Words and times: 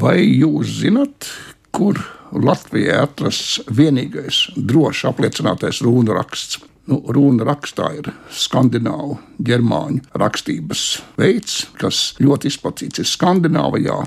Vai 0.00 0.22
jūs 0.24 0.78
zinat, 0.80 1.26
kur 1.76 1.98
Latvijā 2.32 3.02
atrasts 3.04 3.58
vienīgais 3.68 4.46
droši 4.56 5.08
apliecinātais 5.10 5.82
runu 5.84 6.14
raksts? 6.16 6.62
Nu, 6.88 7.02
runa 7.12 7.44
rakstā 7.44 7.90
ir 7.98 8.08
skandināvu, 8.32 9.18
ģermāņu 9.46 10.16
rakstības 10.18 10.84
veids, 11.20 11.58
kas 11.78 12.00
ļoti 12.18 12.48
izplatīts 12.50 13.02
ir 13.02 13.06
Skandināvijā, 13.06 13.98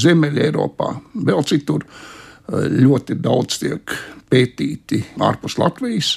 Ziemeļā, 0.00 0.48
Eiropā, 0.48 0.88
vēl 1.28 1.44
citur. 1.46 1.84
Ļoti 2.50 3.18
daudz 3.20 3.60
tiek 3.60 3.94
pētīti 4.32 5.02
ārpus 5.22 5.58
Latvijas, 5.60 6.16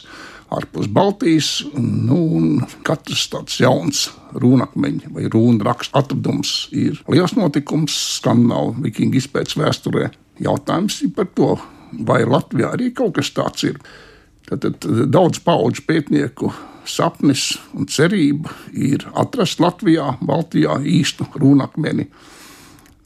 ārpus 0.56 0.90
Baltijas. 0.92 1.50
Nu, 1.78 2.60
katrs 2.88 3.28
tāds 3.32 3.60
jauns 3.62 4.08
rūnakmeņa 4.40 5.12
vai 5.16 5.28
runa 5.32 5.70
raksta 5.70 6.02
atradums 6.04 6.68
ir 6.76 7.00
liels 7.10 7.36
notikums 7.38 7.96
Skandināvu 8.20 8.86
vikingu 8.86 9.20
izpētes 9.22 9.58
vēsturē. 9.60 10.10
Jautājums 10.44 11.02
ir 11.06 11.14
par 11.18 11.30
to, 11.36 11.56
vai 12.06 12.22
Latvijā 12.28 12.74
arī 12.76 12.94
kaut 12.96 13.18
kas 13.18 13.34
tāds 13.36 13.66
ir. 13.68 13.80
Tad, 14.50 14.66
tad 14.66 14.86
daudz 15.14 15.42
paudžu 15.46 15.84
pētnieku 15.86 16.50
sapnis 16.90 17.52
un 17.78 17.86
cerība 17.92 18.54
ir 18.74 19.06
atrast 19.18 19.62
Latvijā, 19.62 20.16
Baltijā 20.26 20.80
īstu 20.82 21.28
rūnakmeni. 21.38 22.08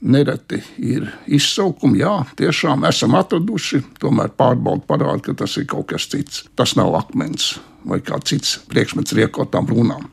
Nereti 0.04 0.58
ir 0.84 1.06
izsaukumi, 1.32 2.02
jā, 2.02 2.12
tiešām 2.36 2.84
esam 2.84 3.14
atraduši, 3.16 3.80
tomēr 4.02 4.34
pārbauda 4.36 4.84
parāda, 4.88 5.22
ka 5.24 5.36
tas 5.44 5.56
ir 5.56 5.64
kaut 5.70 5.88
kas 5.94 6.08
cits. 6.12 6.42
Tas 6.58 6.74
nav 6.76 6.92
akmens 6.98 7.54
vai 7.88 8.02
kāds 8.04 8.32
cits 8.32 8.58
priekšmets 8.68 9.16
riekotām 9.16 9.68
runām. 9.70 10.10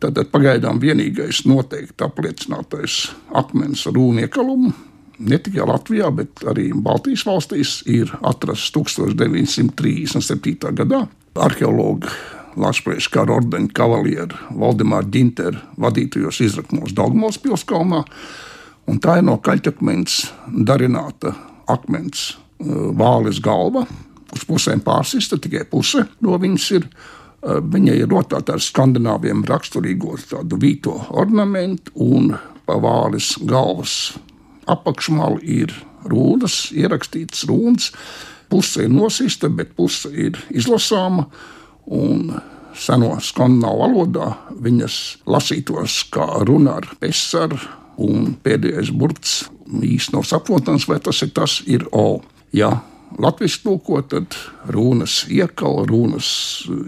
Tad 0.00 0.20
pagaidām 0.32 0.80
vienīgais 0.80 1.42
noteikti 1.48 2.04
apliecinātais 2.04 3.02
akmens 3.36 3.86
rūnu 3.88 4.24
iekalumu 4.24 4.72
ne 5.20 5.38
tikai 5.38 5.66
Latvijā, 5.68 6.10
bet 6.14 6.44
arī 6.48 6.70
Baltijas 6.72 7.24
valstīs 7.28 7.80
ir 7.90 8.12
atrasts 8.24 8.72
1937. 8.76 10.74
gadā. 10.80 11.06
Arheologi 11.40 12.08
Latvijas 12.60 13.08
kara 13.12 13.36
ordeņa 13.38 13.70
kavalieru 13.76 14.36
Valdemāra 14.58 15.06
Ginteru 15.12 15.60
vadītajos 15.80 16.40
izrakumos 16.48 16.94
Dogmos 16.96 17.38
pilskalnā, 17.38 18.02
un 18.90 18.98
tā 19.02 19.20
ir 19.20 19.26
no 19.28 19.38
kaļķakmens 19.42 20.20
darināta 20.66 21.34
akmens 21.70 22.32
uh, 22.34 22.90
vāles 22.96 23.40
galva, 23.44 23.86
uz 24.34 24.44
pusēm 24.46 24.82
pārsista, 24.84 25.38
tikai 25.38 25.64
puse 25.70 26.06
no 26.20 26.38
viņas 26.40 26.70
ir. 26.78 26.90
Uh, 27.40 27.60
viņa 27.64 27.94
ir 27.96 28.10
rotāta 28.10 28.52
ar 28.56 28.60
skandināviem 28.60 29.46
raksturīgo 29.48 30.18
tādu 30.28 30.58
vīto 30.60 30.98
ornamentu 31.16 31.94
un 32.04 32.34
pa 32.66 32.76
vāles 32.76 33.32
galvas 33.48 34.12
apakšmali 34.70 35.40
ir 35.62 35.72
rūnas, 36.04 36.68
ierakstītas 36.76 37.46
rūnas. 37.48 37.90
Puse 38.50 38.84
ir 38.86 38.92
nosista, 38.92 39.48
bet 39.48 39.74
puse 39.78 40.10
ir 40.10 40.38
izlasāma. 40.50 41.26
Un 41.90 42.30
seno 42.76 43.14
skandināvu 43.22 43.82
valodā 43.82 44.30
viņas 44.62 44.96
lasītos 45.30 46.02
kā 46.14 46.26
runa 46.46 46.78
ar 46.80 46.88
pesaru, 47.00 47.58
un 48.00 48.34
pēdējais 48.44 48.92
burts 48.96 49.42
īstenībā 49.70 50.18
nav 50.20 50.26
saprotams, 50.26 50.88
vai 50.90 50.98
tas 51.02 51.22
ir 51.22 51.34
tas, 51.36 51.60
ir 51.66 51.86
O. 51.92 52.22
Ja 52.52 52.72
latviešu 53.18 53.62
tulko, 53.62 54.00
tad 54.02 54.34
runas 54.70 55.24
iekala, 55.30 55.84
runas 55.86 56.30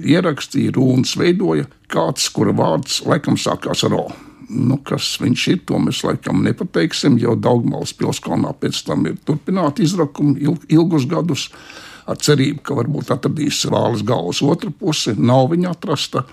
ierakstīja, 0.02 0.74
runas 0.76 1.14
veidoja 1.18 1.68
kāds, 1.92 2.28
kura 2.34 2.54
vārds 2.56 3.02
laikam 3.06 3.38
sākās 3.38 3.86
ar 3.86 3.98
O 4.00 4.06
nu, 4.52 4.78
kas 4.84 5.16
viņš 5.22 5.44
ir, 5.52 5.60
to 5.68 5.78
mēs 5.82 6.02
laikam 6.06 6.42
nepateiksim, 6.44 7.16
jo 7.20 7.34
Daugmālas 7.38 7.94
pilskalnā 7.96 8.52
pēc 8.60 8.82
tam 8.86 9.06
ir 9.08 9.18
turpināti 9.26 9.86
izrakumi 9.86 10.42
ilg, 10.44 10.66
ilgus 10.72 11.06
gadus. 11.10 11.48
Ar 12.02 12.18
cerību, 12.18 12.64
ka 12.66 12.74
varbūt 12.74 13.12
atradīs 13.14 13.60
vāles 13.70 14.02
galvas 14.06 14.42
otru 14.42 14.72
pusi, 14.74 15.14
nav 15.16 15.52
viņa 15.52 15.70
atrasta. 15.70 16.24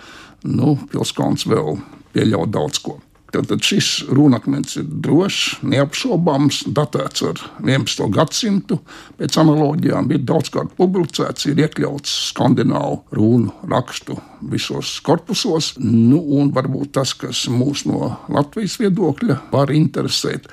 Nu, 0.50 0.74
Pilskalns 0.90 1.46
vēl 1.50 1.78
pieļauj 2.16 2.50
daudz 2.50 2.82
ko. 2.82 2.98
Tad 3.30 3.52
šis 3.62 4.08
rūnakmens 4.10 4.80
ir 4.80 4.88
drošs, 5.06 5.60
neapšaubāms, 5.70 6.64
datēts 6.74 7.22
ar 7.28 7.42
11. 7.62 8.08
gadsimtu. 8.16 8.80
Pēc 9.20 9.38
analogijām 9.42 10.10
ir 10.10 10.24
daudzkārt 10.26 10.74
publicēts, 10.80 11.46
ir 11.52 11.62
iekļauts 11.62 12.16
skandināvu 12.32 13.04
runu 13.14 13.54
rakstu 13.70 14.18
visos 14.50 14.96
korpusos. 15.06 15.76
Nu, 15.78 16.24
un 16.40 16.50
varbūt 16.56 16.96
tas, 16.98 17.14
kas 17.14 17.44
mūs 17.54 17.86
no 17.90 18.16
Latvijas 18.34 18.80
viedokļa 18.82 19.38
var 19.54 19.74
interesēt. 19.78 20.50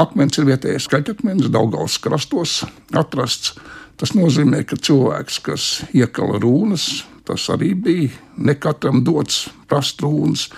Akmens 0.00 0.40
ir 0.40 0.48
vietējais 0.48 0.88
skaļakmens, 0.88 1.50
Daugaus 1.52 1.98
krastos 2.00 2.62
atrasts. 2.96 3.52
Tas 4.00 4.12
nozīmē, 4.16 4.62
ka 4.68 4.76
cilvēks, 4.76 5.38
kas 5.44 5.68
iekala 5.96 6.40
rūnas, 6.40 7.04
tas 7.28 7.46
arī 7.52 7.74
bija 7.76 8.10
ne 8.36 8.56
katram 8.60 9.02
dots 9.04 9.46
prast 9.68 10.04
rūnas 10.04 10.48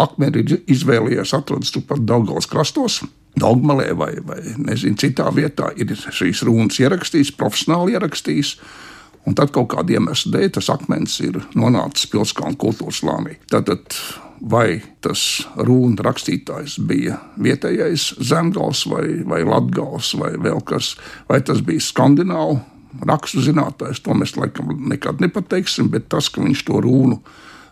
akmeni 0.00 0.44
izvēlējies 0.70 1.34
atrodas 1.36 1.72
turpat 1.74 2.04
Daugavas 2.08 2.48
krastos. 2.50 3.02
Dogmalē 3.38 3.92
vai, 3.96 4.12
vai 4.20 4.40
nezinu, 4.60 4.98
citā 5.00 5.30
vietā 5.32 5.70
ir 5.80 5.94
šīs 5.96 6.42
runas 6.44 6.76
ierakstījis, 6.82 7.32
profesionāli 7.38 7.96
ierakstījis. 7.96 8.56
Un 9.28 9.36
tad 9.38 9.52
kaut 9.54 9.70
kāda 9.72 9.94
iemesla 9.96 10.34
dēļ 10.34 10.50
tas 10.58 10.68
akmens 10.72 11.14
ir 11.22 11.38
nonācis 11.54 12.10
pilsētas 12.12 12.58
kultūras 12.60 13.00
slānī. 13.00 13.38
Tātad 13.48 13.96
vai 14.42 14.82
tas 15.00 15.46
runa 15.54 16.02
rakstītājs 16.02 16.80
bija 16.88 17.20
vietējais 17.40 18.08
zemgals 18.26 18.82
vai, 18.90 19.22
vai 19.28 19.44
latgals 19.46 20.12
vai 20.18 20.34
vēl 20.42 20.60
kas, 20.66 20.96
vai 21.30 21.40
tas 21.46 21.62
bija 21.64 21.84
skandināvu 21.84 22.58
rakstu 23.08 23.40
zinātājs, 23.46 24.02
to 24.04 24.16
mēs 24.18 24.34
laikam 24.36 24.74
nekad 24.90 25.22
nepateiksim, 25.22 25.88
bet 25.94 26.10
tas, 26.12 26.28
ka 26.28 26.42
viņš 26.42 26.66
to 26.68 26.82
runu 26.84 27.22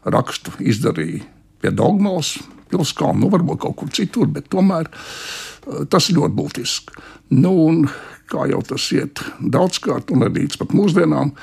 rakstu 0.07 0.55
izdarīja 0.63 1.27
pie 1.61 1.73
Dogmals, 1.77 2.37
pilsētā, 2.71 3.13
nu, 3.19 3.31
varbūt 3.33 3.63
kaut 3.65 3.79
kur 3.81 3.93
citur, 3.95 4.31
bet 4.33 4.51
tomēr 4.53 4.91
eh, 4.91 5.83
tas 5.91 6.11
ir 6.11 6.21
ļoti 6.21 6.39
būtiski. 6.39 7.01
Nu, 7.37 7.55
un, 7.69 7.83
kā 8.31 8.47
jau 8.51 8.61
tas 8.67 8.87
iet 8.95 9.23
daudzkārt, 9.41 10.13
un 10.15 10.27
arī 10.27 10.45
līdz 10.45 10.61
pat 10.61 10.75
mūsdienām, 10.77 11.35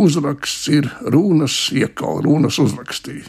uzraksts 0.00 0.68
ir 0.72 0.88
runas 1.12 1.68
iekāla, 1.74 2.24
runas 2.26 2.60
uzrakstīja. 2.62 3.28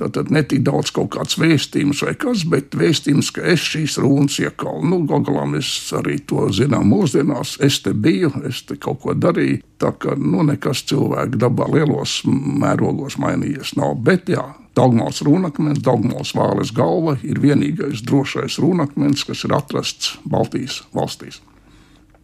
Tātad 0.00 0.30
ne 0.32 0.40
tik 0.48 0.62
daudz 0.64 0.92
kaut 0.96 1.10
kāds 1.12 1.36
vēstījums 1.40 2.00
vai 2.06 2.14
kas, 2.20 2.46
bet 2.48 2.76
vēstījums, 2.78 3.32
ka 3.36 3.44
es 3.52 3.64
šīs 3.72 3.98
runas 4.00 4.38
iekalu. 4.40 4.86
Nu, 4.88 5.02
Galā 5.10 5.44
mēs 5.50 5.68
arī 5.98 6.16
to 6.24 6.46
zinām 6.56 6.88
mūsdienās. 6.88 7.58
Es 7.60 7.82
te 7.84 7.92
biju, 7.92 8.32
es 8.48 8.62
te 8.64 8.78
kaut 8.80 9.02
ko 9.04 9.12
darīju. 9.12 9.60
Tā 9.80 9.92
kā 10.00 10.16
nu, 10.16 10.44
nekas 10.46 10.84
cilvēku 10.88 11.40
dabā 11.40 11.68
lielos 11.72 12.20
mērogos 12.26 13.18
mainījies 13.20 13.74
nav. 13.76 13.98
Bet 14.04 14.32
jā, 14.32 14.46
Dogmāls 14.76 15.20
runakmens, 15.26 15.82
Dogmāls 15.84 16.32
vāles 16.36 16.72
galva 16.72 17.18
ir 17.26 17.40
vienīgais 17.42 18.04
drošais 18.06 18.60
runakmens, 18.62 19.26
kas 19.28 19.44
ir 19.44 19.56
atrasts 19.56 20.14
Baltijas 20.24 20.80
valstīs. 20.96 21.42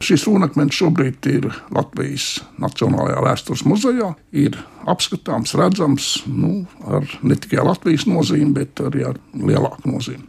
Šis 0.05 0.27
runakmens 0.29 0.77
šobrīd 0.77 1.27
ir 1.31 1.47
Latvijas 1.73 2.43
Nacionālajā 2.61 3.23
vēstures 3.25 3.65
muzejā. 3.65 4.11
Ir 4.37 4.59
apskatāms, 4.85 5.57
redzams 5.57 6.11
nu, 6.29 6.67
ar 6.85 7.09
ne 7.25 7.39
tikai 7.41 7.65
Latvijas 7.65 8.05
nozīmi, 8.09 8.53
bet 8.59 8.85
arī 8.85 9.07
ar 9.09 9.21
lielāku 9.33 9.89
nozīmi. 9.89 10.27